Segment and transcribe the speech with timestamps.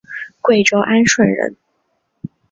[0.41, 1.55] 贵州安顺人。